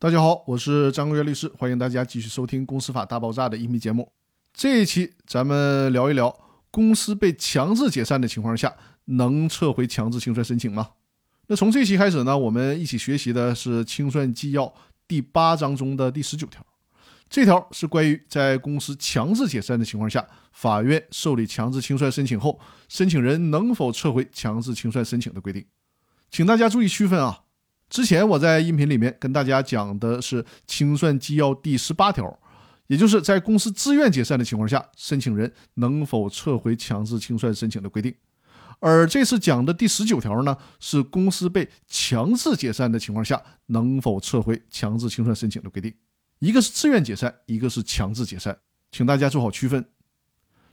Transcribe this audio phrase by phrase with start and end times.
[0.00, 4.12] 大家好，我是张国元律师，欢迎大家继续收听《公司法大爆炸》的音频节目。
[4.54, 6.32] 这一期咱们聊一聊，
[6.70, 8.72] 公司被强制解散的情况下，
[9.06, 10.90] 能撤回强制清算申请吗？
[11.48, 14.66] 那从这期开始呢，我们一起学习的是《清算纪要》
[15.08, 16.64] 第八章中的第十九条。
[17.28, 25.66] 这条是关于在公司强制解散的情况下，法院受理强制清算申请后，申请人能否撤回强制清算申请的规定。
[26.30, 27.40] 请大家注意区分啊。
[27.88, 32.38] 之前我在音频里面跟大家讲的是清算纪要第十八条，
[32.86, 38.14] 也就是在公司自愿解散的情况下，申请人能否撤回强制清算申请的规定。
[38.80, 45.92] 而这次讲的第十九条呢，是公司被强制解散的情况下，能否撤回强制清算申请的规定。
[46.38, 48.58] 一个是自愿解散，一个是强制解散，
[48.92, 49.84] 请大家做好区分。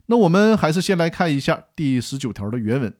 [0.06, 2.94] 那我们还是先来看一下第十九条的原文。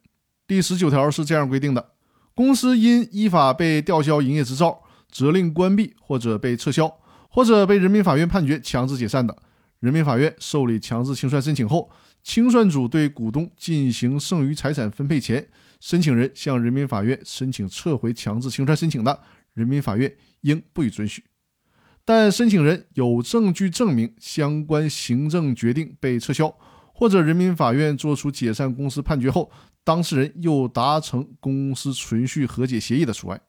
[0.49, 1.93] 第十九条是这样规定的。
[2.37, 6.87] 公司因依法被吊销营业执照、责令关闭或者被撤销，
[7.31, 9.35] 或者被人民法院判决强制解散的，
[9.81, 11.91] 人民法院受理强制清算申请后，
[12.23, 15.49] 清算组对股东进行剩余财产分配前，
[15.81, 19.19] 申请人向人民法院申请撤回强制清算申请的，
[19.55, 21.25] 人民法院应不予准许。
[22.05, 26.55] 但申请人有证据证明相关行政决定被撤销，
[26.93, 29.51] 或者人民法院作出解散公司判决后，
[29.87, 33.41] 当事人又达成公司存续和解协议的除外。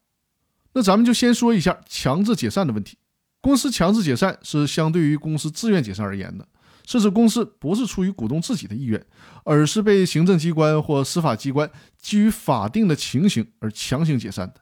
[0.74, 3.00] 那咱们就先说一下强制解散的问题。
[3.42, 6.48] 公司强制解散是相对于公司自愿解散而言的，
[6.86, 9.04] 是指公司不是出于股东自己的意愿，
[9.46, 11.68] 而是被行政机关或司法机关
[12.00, 14.62] 基于法定的情形而强行解散的。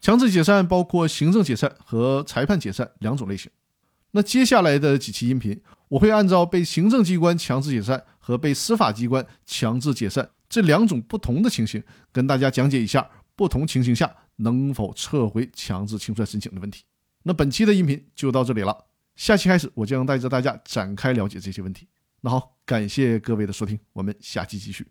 [0.00, 3.48] 强制解散包括行政解散和裁判解散两种类型。
[4.10, 10.30] 那接下来的几期音频，我会按照被行政机关强制解散和被司法机关强制解散。
[10.48, 11.82] 这两种不同的情形，
[12.12, 16.84] 跟大家讲解一下不同情形下能否撤回强制清算申请的问题。
[17.24, 21.88] 那本期的音频就到这里了，下期开始我将带着大家展开了解这些问题。
[22.20, 24.86] 那好，感谢各位的收听，我们下期继续。